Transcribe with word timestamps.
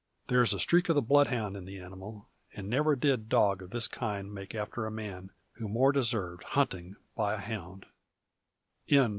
There 0.29 0.41
is 0.41 0.51
a 0.51 0.57
streak 0.57 0.89
of 0.89 0.95
the 0.95 1.01
bloodhound 1.03 1.55
in 1.55 1.65
the 1.65 1.77
animal; 1.77 2.27
and 2.55 2.67
never 2.67 2.95
did 2.95 3.29
dog 3.29 3.61
of 3.61 3.69
this 3.69 3.87
kind 3.87 4.33
make 4.33 4.55
after 4.55 4.87
a 4.87 4.91
man, 4.91 5.29
who 5.57 5.67
more 5.69 5.91
deserved 5.91 6.41
hunting 6.43 6.95
by 7.15 7.35
a 7.35 7.37
hound. 7.37 7.85